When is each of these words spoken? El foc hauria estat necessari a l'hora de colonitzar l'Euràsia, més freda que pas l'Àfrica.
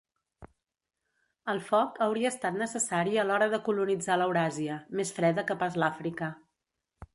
El 1.53 1.61
foc 1.67 1.99
hauria 2.05 2.31
estat 2.35 2.57
necessari 2.63 3.15
a 3.15 3.27
l'hora 3.29 3.49
de 3.53 3.61
colonitzar 3.69 4.19
l'Euràsia, 4.23 4.81
més 5.01 5.15
freda 5.19 5.47
que 5.51 5.61
pas 5.65 5.81
l'Àfrica. 5.85 6.35